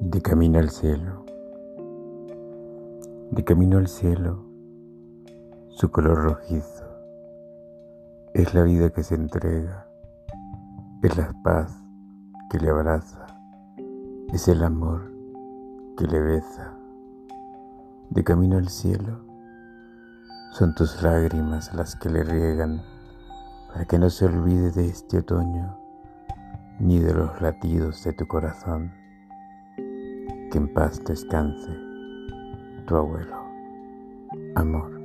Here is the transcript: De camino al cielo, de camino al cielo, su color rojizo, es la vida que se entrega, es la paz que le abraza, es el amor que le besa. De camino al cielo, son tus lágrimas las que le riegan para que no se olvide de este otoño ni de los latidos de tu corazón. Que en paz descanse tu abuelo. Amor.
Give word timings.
De 0.00 0.22
camino 0.22 0.58
al 0.58 0.70
cielo, 0.70 1.26
de 3.30 3.44
camino 3.44 3.76
al 3.76 3.86
cielo, 3.86 4.42
su 5.68 5.90
color 5.90 6.24
rojizo, 6.24 6.86
es 8.32 8.54
la 8.54 8.62
vida 8.62 8.88
que 8.88 9.02
se 9.02 9.14
entrega, 9.14 9.86
es 11.02 11.16
la 11.18 11.34
paz 11.44 11.84
que 12.48 12.58
le 12.58 12.70
abraza, 12.70 13.26
es 14.32 14.48
el 14.48 14.64
amor 14.64 15.12
que 15.98 16.06
le 16.06 16.18
besa. 16.18 16.72
De 18.08 18.24
camino 18.24 18.56
al 18.56 18.70
cielo, 18.70 19.20
son 20.52 20.74
tus 20.74 21.02
lágrimas 21.02 21.74
las 21.74 21.94
que 21.94 22.08
le 22.08 22.24
riegan 22.24 22.80
para 23.68 23.84
que 23.84 23.98
no 23.98 24.08
se 24.08 24.24
olvide 24.24 24.70
de 24.70 24.86
este 24.86 25.18
otoño 25.18 25.76
ni 26.78 27.00
de 27.00 27.12
los 27.12 27.42
latidos 27.42 28.02
de 28.02 28.14
tu 28.14 28.26
corazón. 28.26 28.98
Que 30.50 30.58
en 30.58 30.66
paz 30.74 31.02
descanse 31.04 31.70
tu 32.86 32.96
abuelo. 32.96 33.36
Amor. 34.56 34.99